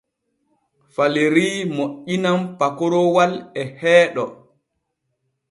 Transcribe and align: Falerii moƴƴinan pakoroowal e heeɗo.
Falerii 0.93 1.57
moƴƴinan 1.75 2.39
pakoroowal 2.59 3.31
e 3.59 3.61
heeɗo. 3.79 4.23